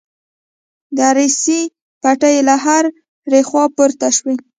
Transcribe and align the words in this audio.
د 0.95 0.97
ارسي 1.11 1.61
پټې 2.01 2.35
له 2.47 2.55
هرې 2.63 3.41
خوا 3.47 3.63
پورته 3.75 4.07
شوې. 4.17 4.35